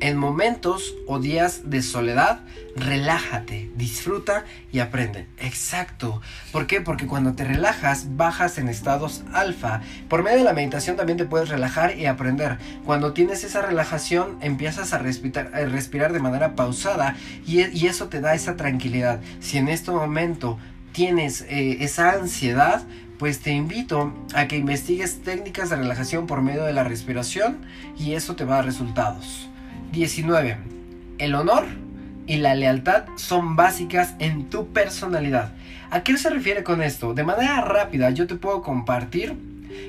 En 0.00 0.16
momentos 0.16 0.94
o 1.08 1.18
días 1.18 1.70
de 1.70 1.82
soledad, 1.82 2.40
relájate, 2.76 3.68
disfruta 3.74 4.44
y 4.70 4.78
aprende. 4.78 5.26
Exacto. 5.38 6.22
¿Por 6.52 6.68
qué? 6.68 6.80
Porque 6.80 7.08
cuando 7.08 7.32
te 7.32 7.42
relajas, 7.42 8.16
bajas 8.16 8.58
en 8.58 8.68
estados 8.68 9.24
alfa. 9.32 9.80
Por 10.08 10.22
medio 10.22 10.38
de 10.38 10.44
la 10.44 10.52
meditación 10.52 10.96
también 10.96 11.18
te 11.18 11.24
puedes 11.24 11.48
relajar 11.48 11.98
y 11.98 12.06
aprender. 12.06 12.58
Cuando 12.84 13.12
tienes 13.12 13.42
esa 13.42 13.60
relajación, 13.60 14.38
empiezas 14.40 14.92
a 14.92 14.98
respirar, 14.98 16.12
de 16.12 16.20
manera 16.20 16.54
pausada 16.54 17.16
y, 17.44 17.66
y, 17.76 17.88
eso 17.88 18.08
te 18.08 18.20
da 18.20 18.34
esa 18.34 18.56
tranquilidad. 18.56 19.20
Si 19.40 19.58
en 19.58 19.68
este 19.68 19.90
momento 19.90 20.58
tienes 20.92 21.42
eh, 21.48 21.78
esa 21.80 22.12
ansiedad, 22.12 22.82
pues 23.18 23.40
te 23.40 23.50
invito 23.50 24.14
a 24.32 24.46
que 24.46 24.56
investigues 24.56 25.22
técnicas 25.22 25.70
de 25.70 25.76
relajación 25.76 26.28
por 26.28 26.40
medio 26.40 26.62
de 26.64 26.72
la 26.72 26.84
respiración 26.84 27.66
y 27.98 28.12
eso 28.12 28.36
te 28.36 28.44
va 28.44 28.54
a 28.54 28.56
dar 28.58 28.66
resultados. 28.66 29.48
19. 29.92 30.56
El 31.18 31.34
honor 31.34 31.64
y 32.26 32.36
la 32.36 32.54
lealtad 32.54 33.04
son 33.16 33.56
básicas 33.56 34.14
en 34.18 34.50
tu 34.50 34.68
personalidad. 34.68 35.52
¿A 35.90 36.02
qué 36.02 36.16
se 36.18 36.30
refiere 36.30 36.62
con 36.62 36.82
esto? 36.82 37.14
De 37.14 37.24
manera 37.24 37.62
rápida 37.62 38.10
yo 38.10 38.26
te 38.26 38.36
puedo 38.36 38.62
compartir 38.62 39.34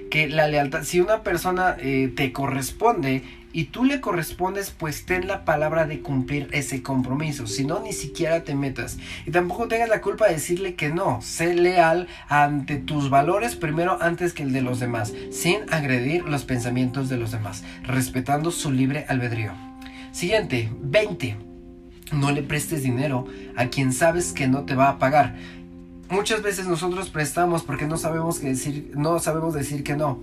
que 0.09 0.27
la 0.27 0.47
lealtad, 0.47 0.83
si 0.83 0.99
una 0.99 1.23
persona 1.23 1.75
eh, 1.79 2.11
te 2.15 2.31
corresponde 2.31 3.23
y 3.51 3.65
tú 3.65 3.83
le 3.83 3.99
correspondes, 3.99 4.69
pues 4.71 5.05
ten 5.05 5.27
la 5.27 5.43
palabra 5.43 5.85
de 5.85 6.01
cumplir 6.01 6.47
ese 6.51 6.83
compromiso. 6.83 7.47
Si 7.47 7.65
no, 7.65 7.79
ni 7.79 7.93
siquiera 7.93 8.43
te 8.43 8.53
metas. 8.55 8.97
Y 9.25 9.31
tampoco 9.31 9.67
tengas 9.67 9.89
la 9.89 10.01
culpa 10.01 10.27
de 10.27 10.33
decirle 10.33 10.75
que 10.75 10.89
no. 10.89 11.19
Sé 11.21 11.55
leal 11.55 12.07
ante 12.27 12.77
tus 12.77 13.09
valores 13.09 13.55
primero 13.55 13.97
antes 14.01 14.33
que 14.33 14.43
el 14.43 14.53
de 14.53 14.61
los 14.61 14.79
demás, 14.79 15.13
sin 15.31 15.61
agredir 15.71 16.25
los 16.25 16.45
pensamientos 16.45 17.09
de 17.09 17.17
los 17.17 17.31
demás, 17.31 17.63
respetando 17.83 18.51
su 18.51 18.71
libre 18.71 19.05
albedrío. 19.09 19.68
Siguiente, 20.11 20.71
20. 20.81 21.37
No 22.13 22.31
le 22.31 22.41
prestes 22.43 22.83
dinero 22.83 23.25
a 23.55 23.67
quien 23.67 23.93
sabes 23.93 24.31
que 24.33 24.47
no 24.47 24.63
te 24.63 24.75
va 24.75 24.89
a 24.89 24.99
pagar. 24.99 25.35
Muchas 26.09 26.41
veces 26.41 26.67
nosotros 26.67 27.09
prestamos 27.09 27.63
porque 27.63 27.85
no 27.85 27.97
sabemos, 27.97 28.39
que 28.39 28.49
decir, 28.49 28.91
no 28.95 29.19
sabemos 29.19 29.53
decir 29.53 29.83
que 29.83 29.95
no 29.95 30.19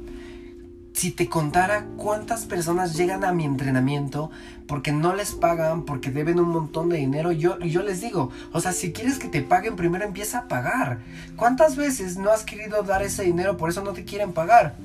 si 0.96 1.10
te 1.10 1.28
contara 1.28 1.84
cuántas 1.98 2.46
personas 2.46 2.96
llegan 2.96 3.22
a 3.22 3.32
mi 3.32 3.44
entrenamiento 3.44 4.30
porque 4.66 4.92
no 4.92 5.14
les 5.14 5.32
pagan, 5.32 5.84
porque 5.84 6.10
deben 6.10 6.40
un 6.40 6.48
montón 6.48 6.88
de 6.88 6.98
dinero, 6.98 7.32
yo, 7.32 7.58
yo 7.60 7.82
les 7.82 8.00
digo, 8.00 8.30
o 8.52 8.60
sea, 8.60 8.72
si 8.72 8.92
quieres 8.92 9.18
que 9.18 9.28
te 9.28 9.42
paguen, 9.42 9.76
primero 9.76 10.04
empieza 10.04 10.38
a 10.38 10.48
pagar. 10.48 10.98
¿Cuántas 11.36 11.76
veces 11.76 12.16
no 12.16 12.30
has 12.30 12.44
querido 12.44 12.82
dar 12.82 13.02
ese 13.02 13.24
dinero, 13.24 13.56
por 13.56 13.70
eso 13.70 13.82
no 13.82 13.92
te 13.92 14.04
quieren 14.04 14.32
pagar? 14.32 14.76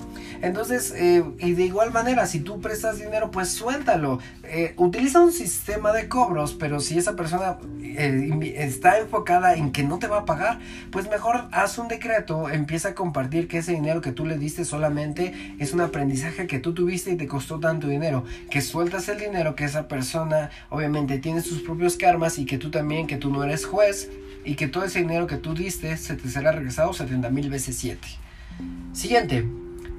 Entonces, 0.41 0.93
eh, 0.95 1.23
y 1.39 1.53
de 1.53 1.63
igual 1.63 1.91
manera, 1.91 2.25
si 2.25 2.39
tú 2.39 2.61
prestas 2.61 2.99
dinero, 2.99 3.31
pues 3.31 3.49
suéltalo. 3.49 4.19
Eh, 4.43 4.73
utiliza 4.77 5.21
un 5.21 5.31
sistema 5.31 5.93
de 5.93 6.07
cobros, 6.09 6.53
pero 6.53 6.79
si 6.79 6.97
esa 6.97 7.15
persona 7.15 7.57
eh, 7.83 8.55
está 8.57 8.99
enfocada 8.99 9.55
en 9.55 9.71
que 9.71 9.83
no 9.83 9.99
te 9.99 10.07
va 10.07 10.19
a 10.19 10.25
pagar, 10.25 10.59
pues 10.91 11.09
mejor 11.09 11.47
haz 11.51 11.77
un 11.77 11.87
decreto, 11.87 12.49
empieza 12.49 12.89
a 12.89 12.95
compartir 12.95 13.47
que 13.47 13.59
ese 13.59 13.73
dinero 13.73 14.01
que 14.01 14.11
tú 14.11 14.25
le 14.25 14.37
diste 14.37 14.65
solamente 14.65 15.55
es 15.59 15.73
una 15.73 15.85
aprendizaje 15.85 16.47
que 16.47 16.59
tú 16.59 16.73
tuviste 16.73 17.11
y 17.11 17.17
te 17.17 17.27
costó 17.27 17.59
tanto 17.59 17.87
dinero, 17.87 18.25
que 18.49 18.61
sueltas 18.61 19.07
el 19.09 19.19
dinero, 19.19 19.55
que 19.55 19.65
esa 19.71 19.87
persona 19.87 20.49
obviamente 20.69 21.17
tiene 21.19 21.41
sus 21.41 21.61
propios 21.61 21.95
karmas 21.97 22.37
y 22.37 22.45
que 22.45 22.57
tú 22.57 22.69
también, 22.69 23.07
que 23.07 23.17
tú 23.17 23.31
no 23.31 23.43
eres 23.43 23.65
juez 23.65 24.09
y 24.43 24.55
que 24.55 24.67
todo 24.67 24.83
ese 24.83 24.99
dinero 24.99 25.27
que 25.27 25.37
tú 25.37 25.53
diste 25.53 25.97
se 25.97 26.15
te 26.15 26.29
será 26.29 26.51
regresado 26.51 26.93
70 26.93 27.29
mil 27.29 27.49
veces 27.49 27.77
7. 27.77 27.99
Siguiente. 28.93 29.45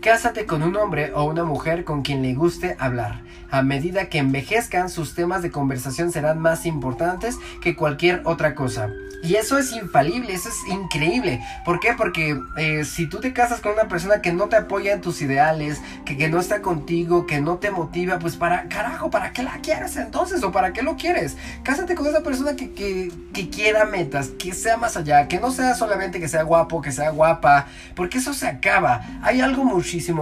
Cásate 0.02 0.46
con 0.46 0.64
un 0.64 0.74
hombre 0.74 1.12
o 1.14 1.22
una 1.22 1.44
mujer 1.44 1.84
con 1.84 2.02
quien 2.02 2.22
le 2.22 2.34
guste 2.34 2.74
hablar. 2.80 3.22
A 3.52 3.62
medida 3.62 4.08
que 4.08 4.18
envejezcan, 4.18 4.90
sus 4.90 5.14
temas 5.14 5.42
de 5.42 5.52
conversación 5.52 6.10
serán 6.10 6.40
más 6.40 6.66
importantes 6.66 7.38
que 7.60 7.76
cualquier 7.76 8.20
otra 8.24 8.56
cosa. 8.56 8.90
Y 9.22 9.36
eso 9.36 9.56
es 9.56 9.72
infalible, 9.72 10.34
eso 10.34 10.48
es 10.48 10.66
increíble. 10.66 11.40
¿Por 11.64 11.78
qué? 11.78 11.94
Porque 11.96 12.40
eh, 12.56 12.84
si 12.84 13.06
tú 13.06 13.20
te 13.20 13.32
casas 13.32 13.60
con 13.60 13.72
una 13.72 13.86
persona 13.86 14.20
que 14.20 14.32
no 14.32 14.48
te 14.48 14.56
apoya 14.56 14.92
en 14.92 15.00
tus 15.00 15.22
ideales, 15.22 15.80
que, 16.04 16.28
no 16.28 16.40
está 16.40 16.60
contigo, 16.60 17.24
que 17.24 17.40
no 17.40 17.58
te 17.58 17.70
motiva, 17.70 18.18
pues 18.18 18.34
para, 18.34 18.68
carajo, 18.68 19.10
¿para 19.10 19.32
qué 19.32 19.44
la 19.44 19.60
quieres 19.62 19.96
entonces? 19.96 20.42
¿O 20.42 20.50
para 20.50 20.72
qué 20.72 20.82
lo 20.82 20.96
quieres? 20.96 21.36
Cásate 21.62 21.94
con 21.94 22.08
esa 22.08 22.24
persona 22.24 22.56
que, 22.56 23.12
quiera 23.52 23.84
metas, 23.84 24.30
que 24.30 24.52
sea 24.54 24.76
más 24.76 24.96
allá, 24.96 25.28
que 25.28 25.38
no 25.38 25.52
sea 25.52 25.76
solamente 25.76 26.18
que 26.18 26.26
sea 26.26 26.42
guapo, 26.42 26.82
que 26.82 26.90
sea 26.90 27.10
guapa, 27.10 27.68
porque 27.94 28.18
eso 28.18 28.34
se 28.34 28.48
acaba. 28.48 29.02
Hay 29.22 29.40
algo 29.40 29.62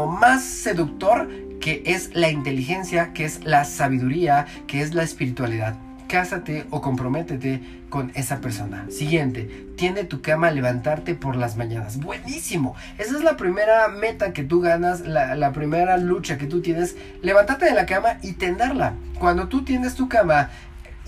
más 0.07 0.45
seductor 0.45 1.29
que 1.61 1.83
es 1.85 2.15
la 2.15 2.31
inteligencia, 2.31 3.13
que 3.13 3.25
es 3.25 3.45
la 3.45 3.65
sabiduría, 3.65 4.47
que 4.67 4.81
es 4.81 4.95
la 4.95 5.03
espiritualidad 5.03 5.77
cásate 6.11 6.67
o 6.71 6.81
comprométete 6.81 7.61
con 7.89 8.11
esa 8.15 8.41
persona. 8.41 8.87
Siguiente, 8.91 9.69
tiene 9.77 10.03
tu 10.05 10.21
cama 10.21 10.49
a 10.49 10.51
levantarte 10.51 11.15
por 11.15 11.37
las 11.37 11.57
mañanas. 11.57 11.99
Buenísimo. 11.99 12.75
Esa 12.99 13.17
es 13.17 13.23
la 13.23 13.37
primera 13.37 13.87
meta 13.89 14.33
que 14.33 14.43
tú 14.43 14.61
ganas, 14.61 15.03
la, 15.03 15.53
primera 15.53 15.97
lucha 15.99 16.37
que 16.37 16.47
tú 16.47 16.63
tienes. 16.63 16.97
Levantarte 17.23 17.67
de 17.67 17.75
la 17.75 17.87
cama 17.87 18.19
y 18.23 18.33
tenderla. 18.33 18.95
Cuando 19.21 19.47
tú 19.47 19.63
tienes 19.63 19.95
tu 19.95 20.09
cama, 20.09 20.51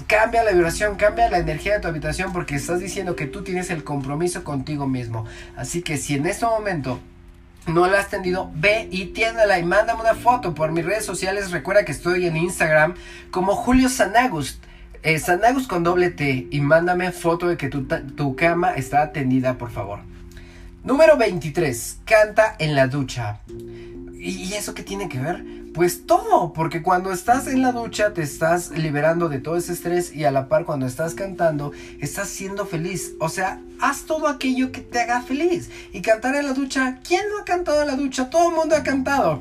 cambia 0.07 0.45
la 0.45 0.53
vibración, 0.53 0.95
cambia 0.95 1.29
la 1.29 1.39
energía 1.39 1.75
de 1.75 1.81
tu 1.81 1.89
habitación 1.89 2.33
porque 2.33 2.55
estás 2.55 2.79
diciendo 2.79 3.17
que 3.17 3.27
tú 3.27 3.43
tienes 3.43 3.71
el 3.71 3.83
compromiso 3.83 4.45
contigo 4.45 4.87
mismo. 4.87 5.27
Así 5.57 5.83
que 5.83 5.97
si 5.97 6.15
en 6.15 6.27
este 6.27 6.47
momento 6.47 7.01
no 7.67 7.87
la 7.87 8.01
has 8.01 8.09
tendido, 8.09 8.51
ve 8.55 8.89
y 8.91 9.07
tiéndela 9.07 9.59
y 9.59 9.65
mándame 9.65 10.01
una 10.01 10.15
foto 10.15 10.55
por 10.55 10.73
mis 10.73 10.85
redes 10.85 11.05
sociales. 11.05 11.51
Recuerda 11.51 11.85
que 11.85 11.93
estoy 11.93 12.27
en 12.27 12.37
Instagram 12.37 12.95
como 13.31 13.55
Julio 13.55 13.89
Sanagust 13.89 14.63
eh, 15.03 15.19
Sanagus 15.19 15.67
con 15.67 15.83
doble 15.83 16.11
T 16.11 16.47
y 16.51 16.61
mándame 16.61 17.11
foto 17.11 17.49
de 17.49 17.57
que 17.57 17.69
tu, 17.69 17.87
tu 17.87 18.37
cama 18.37 18.75
está 18.75 19.11
tendida, 19.13 19.59
por 19.59 19.71
favor. 19.71 19.99
Número 20.85 21.17
23. 21.17 21.99
Canta 22.05 22.55
en 22.61 22.77
la 22.77 22.87
ducha. 22.87 23.41
¿Y 24.15 24.53
eso 24.53 24.75
qué 24.75 24.85
tiene 24.85 25.09
que 25.09 25.19
ver? 25.19 25.45
Pues 25.75 26.05
todo, 26.05 26.53
porque 26.53 26.83
cuando 26.83 27.13
estás 27.13 27.47
en 27.47 27.63
la 27.63 27.73
ducha 27.73 28.13
te 28.13 28.21
estás 28.21 28.73
liberando 28.73 29.31
de 29.31 29.39
todo 29.39 29.57
ese 29.57 29.73
estrés 29.73 30.15
y 30.15 30.25
a 30.25 30.31
la 30.31 30.47
par 30.47 30.67
cuando 30.67 30.85
estás 30.85 31.15
cantando 31.15 31.73
estás 31.99 32.29
siendo 32.29 32.67
feliz. 32.67 33.15
O 33.21 33.31
sea, 33.31 33.59
haz 33.81 34.03
todo 34.03 34.29
aquello 34.29 34.71
que 34.71 34.83
te 34.83 35.01
haga 35.01 35.23
feliz. 35.23 35.71
Y 35.93 36.03
cantar 36.03 36.35
en 36.35 36.45
la 36.45 36.53
ducha, 36.53 36.99
¿quién 37.03 37.23
no 37.31 37.39
ha 37.39 37.45
cantado 37.47 37.81
en 37.81 37.87
la 37.87 37.97
ducha? 37.97 38.29
Todo 38.29 38.51
el 38.51 38.55
mundo 38.55 38.77
ha 38.77 38.83
cantado. 38.83 39.41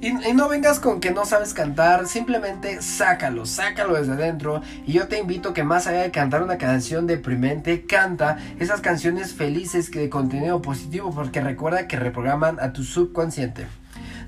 Y, 0.00 0.12
no 0.12 0.48
vengas 0.48 0.78
con 0.78 1.00
que 1.00 1.10
no 1.10 1.24
sabes 1.24 1.54
cantar, 1.54 2.06
simplemente 2.06 2.80
sácalo, 2.80 3.44
sácalo 3.44 3.94
desde 3.94 4.12
adentro. 4.12 4.62
Y 4.86 4.92
yo 4.92 5.08
te 5.08 5.18
invito 5.18 5.54
que 5.54 5.64
más 5.64 5.88
allá 5.88 6.02
de 6.02 6.12
cantar 6.12 6.44
una 6.44 6.58
canción 6.58 7.08
deprimente, 7.08 7.84
canta 7.84 8.38
esas 8.60 8.80
canciones 8.80 9.32
felices 9.32 9.90
que 9.90 9.98
de 9.98 10.10
contenido 10.10 10.62
positivo, 10.62 11.10
porque 11.12 11.40
recuerda 11.40 11.88
que 11.88 11.96
reprograman 11.96 12.60
a 12.60 12.72
tu 12.72 12.84
subconsciente. 12.84 13.66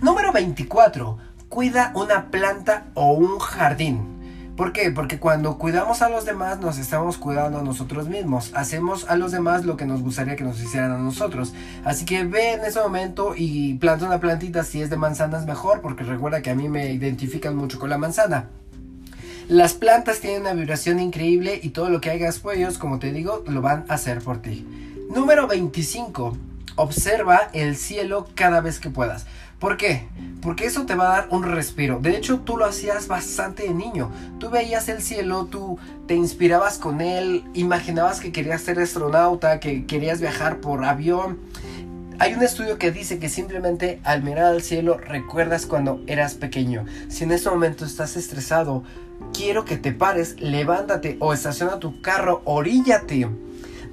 Número 0.00 0.32
24 0.32 1.35
cuida 1.56 1.90
una 1.94 2.26
planta 2.26 2.84
o 2.92 3.12
un 3.12 3.38
jardín. 3.38 4.52
¿Por 4.58 4.74
qué? 4.74 4.90
Porque 4.90 5.18
cuando 5.18 5.56
cuidamos 5.56 6.02
a 6.02 6.10
los 6.10 6.26
demás 6.26 6.60
nos 6.60 6.76
estamos 6.76 7.16
cuidando 7.16 7.60
a 7.60 7.62
nosotros 7.62 8.10
mismos. 8.10 8.52
Hacemos 8.54 9.08
a 9.08 9.16
los 9.16 9.32
demás 9.32 9.64
lo 9.64 9.78
que 9.78 9.86
nos 9.86 10.02
gustaría 10.02 10.36
que 10.36 10.44
nos 10.44 10.60
hicieran 10.60 10.92
a 10.92 10.98
nosotros. 10.98 11.54
Así 11.82 12.04
que 12.04 12.24
ve 12.24 12.52
en 12.52 12.60
ese 12.66 12.78
momento 12.78 13.32
y 13.34 13.72
planta 13.76 14.04
una 14.04 14.20
plantita. 14.20 14.64
Si 14.64 14.82
es 14.82 14.90
de 14.90 14.98
manzanas 14.98 15.46
mejor, 15.46 15.80
porque 15.80 16.04
recuerda 16.04 16.42
que 16.42 16.50
a 16.50 16.54
mí 16.54 16.68
me 16.68 16.92
identifican 16.92 17.56
mucho 17.56 17.78
con 17.78 17.88
la 17.88 17.96
manzana. 17.96 18.50
Las 19.48 19.72
plantas 19.72 20.20
tienen 20.20 20.42
una 20.42 20.52
vibración 20.52 21.00
increíble 21.00 21.58
y 21.62 21.70
todo 21.70 21.88
lo 21.88 22.02
que 22.02 22.10
hagas 22.10 22.38
por 22.38 22.54
como 22.78 22.98
te 22.98 23.12
digo, 23.12 23.44
lo 23.46 23.62
van 23.62 23.86
a 23.88 23.94
hacer 23.94 24.20
por 24.20 24.42
ti. 24.42 24.66
Número 25.08 25.46
25. 25.46 26.36
Observa 26.74 27.48
el 27.54 27.76
cielo 27.76 28.28
cada 28.34 28.60
vez 28.60 28.78
que 28.78 28.90
puedas. 28.90 29.24
¿Por 29.58 29.78
qué? 29.78 30.06
Porque 30.42 30.66
eso 30.66 30.84
te 30.84 30.94
va 30.94 31.06
a 31.06 31.20
dar 31.20 31.28
un 31.30 31.42
respiro. 31.42 31.98
De 31.98 32.14
hecho, 32.16 32.40
tú 32.40 32.58
lo 32.58 32.66
hacías 32.66 33.08
bastante 33.08 33.64
de 33.64 33.74
niño. 33.74 34.12
Tú 34.38 34.50
veías 34.50 34.88
el 34.88 35.00
cielo, 35.00 35.46
tú 35.46 35.78
te 36.06 36.14
inspirabas 36.14 36.78
con 36.78 37.00
él, 37.00 37.42
imaginabas 37.54 38.20
que 38.20 38.32
querías 38.32 38.60
ser 38.60 38.78
astronauta, 38.78 39.58
que 39.58 39.86
querías 39.86 40.20
viajar 40.20 40.60
por 40.60 40.84
avión. 40.84 41.38
Hay 42.18 42.34
un 42.34 42.42
estudio 42.42 42.78
que 42.78 42.92
dice 42.92 43.18
que 43.18 43.28
simplemente 43.28 43.98
al 44.04 44.22
mirar 44.22 44.46
al 44.46 44.62
cielo 44.62 44.98
recuerdas 44.98 45.66
cuando 45.66 46.02
eras 46.06 46.34
pequeño. 46.34 46.84
Si 47.08 47.24
en 47.24 47.32
este 47.32 47.48
momento 47.48 47.84
estás 47.86 48.16
estresado, 48.16 48.84
quiero 49.32 49.64
que 49.64 49.78
te 49.78 49.92
pares, 49.92 50.38
levántate 50.38 51.16
o 51.18 51.32
estaciona 51.32 51.78
tu 51.78 52.02
carro, 52.02 52.42
oríllate. 52.44 53.28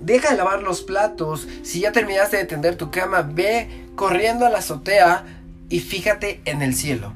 Deja 0.01 0.31
de 0.31 0.37
lavar 0.37 0.61
los 0.61 0.81
platos. 0.81 1.47
Si 1.63 1.79
ya 1.79 1.93
terminaste 1.93 2.35
de 2.37 2.45
tender 2.45 2.75
tu 2.75 2.91
cama, 2.91 3.21
ve 3.21 3.87
corriendo 3.95 4.45
a 4.45 4.49
la 4.49 4.59
azotea 4.59 5.42
y 5.69 5.79
fíjate 5.79 6.41
en 6.45 6.61
el 6.61 6.75
cielo. 6.75 7.13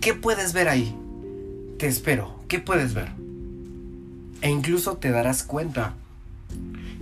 ¿Qué 0.00 0.14
puedes 0.14 0.52
ver 0.52 0.68
ahí? 0.68 0.94
Te 1.78 1.86
espero. 1.86 2.40
¿Qué 2.48 2.58
puedes 2.58 2.94
ver? 2.94 3.10
E 4.42 4.50
incluso 4.50 4.96
te 4.96 5.10
darás 5.10 5.42
cuenta 5.42 5.94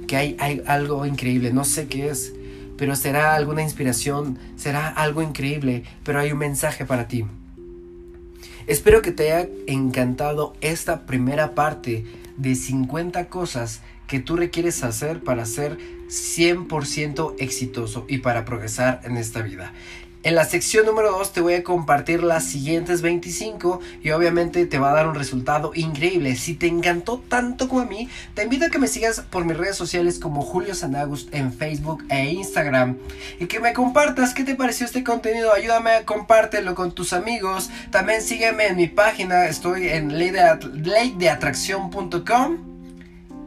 que 0.07 0.17
hay, 0.17 0.63
algo 0.67 1.07
increíble. 1.07 1.53
No 1.53 1.65
sé 1.65 1.87
qué 1.87 2.09
es, 2.09 2.33
pero 2.77 2.97
será 2.97 3.35
alguna 3.35 3.63
inspiración, 3.63 4.39
será 4.57 4.89
algo 4.89 5.23
increíble, 5.23 5.85
pero 6.05 6.21
hay 6.21 6.33
un 6.33 6.39
mensaje 6.39 6.85
para 6.85 7.09
ti. 7.09 7.25
Espero 8.67 9.01
que 9.01 9.13
te 9.13 9.33
haya 9.33 9.49
encantado 9.67 10.55
esta 10.61 11.07
primera 11.07 11.55
parte 11.55 12.05
de 12.37 12.55
50 12.55 13.29
cosas 13.29 13.81
que 14.07 14.21
tú 14.21 14.37
requieres 14.37 14.83
hacer 14.83 15.23
para 15.23 15.45
ser 15.45 15.79
100% 16.09 17.35
exitoso 17.39 18.05
y 18.09 18.19
para 18.19 18.45
progresar 18.45 19.01
en 19.05 19.17
esta 19.17 19.43
vida. 19.43 19.73
En 20.25 20.35
la 20.35 20.45
sección 20.45 20.85
número 20.85 21.13
2 21.13 21.33
te 21.33 21.41
voy 21.41 21.55
a 21.55 21.63
compartir 21.63 22.25
las 22.25 22.45
siguientes 22.45 23.03
25 23.03 23.79
y 24.03 24.11
obviamente 24.11 24.67
te 24.67 24.81
va 24.81 24.91
a 24.91 24.95
dar 24.95 25.07
un 25.07 25.15
resultado 25.15 25.71
increíble. 25.75 26.35
Si 26.35 26.55
te 26.55 26.67
encantó 26.67 27.23
tanto 27.29 27.69
como 27.69 27.83
a 27.83 27.85
mí, 27.85 28.09
te 28.35 28.43
invito 28.43 28.65
a 28.67 28.71
que 28.71 28.81
me 28.81 28.89
sigas 28.89 29.21
por 29.21 29.45
mis 29.45 29.57
redes 29.57 29.77
sociales 29.77 30.19
como 30.19 30.43
Julio 30.43 30.75
Sanagust 30.75 31.33
en 31.33 31.53
Facebook 31.53 32.05
e 32.09 32.33
Instagram 32.33 32.97
y 33.39 33.47
que 33.47 33.61
me 33.61 33.73
compartas 33.73 34.35
qué 34.35 34.43
te 34.43 34.57
pareció 34.57 34.87
este 34.87 35.05
contenido. 35.05 35.53
Ayúdame 35.53 35.93
a 35.93 36.05
compártelo 36.05 36.75
con 36.75 36.91
tus 36.93 37.13
amigos. 37.13 37.71
También 37.93 38.21
sígueme 38.21 38.67
en 38.67 38.75
mi 38.77 38.89
página, 38.89 39.47
estoy 39.47 39.87
en 39.89 40.19
leydeatracción.com 40.19 42.68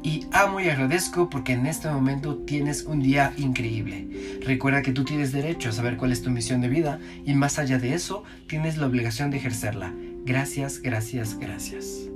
y 0.04 0.28
amo 0.32 0.60
y 0.60 0.70
agradezco 0.70 1.30
porque 1.30 1.54
en 1.54 1.66
este 1.66 1.90
momento 1.90 2.38
tienes 2.38 2.84
un 2.84 3.02
día 3.02 3.34
increíble. 3.38 4.40
Recuerda 4.46 4.82
que 4.82 4.92
tú 4.92 5.04
tienes 5.04 5.32
derecho 5.32 5.70
a 5.70 5.74
saber 5.74 5.98
cuál 5.98 6.12
es 6.12 6.22
tu 6.22 6.30
misión 6.30 6.62
de 6.62 6.70
vida 6.70 7.00
y 7.26 7.34
más 7.34 7.60
allá 7.60 7.78
de 7.80 7.94
eso, 7.94 8.24
tienes 8.48 8.78
la 8.78 8.88
obligación 8.88 9.32
de 9.32 9.38
ejercerla. 9.38 9.94
Gracias, 10.26 10.82
gracias, 10.82 11.38
gracias. 11.40 12.11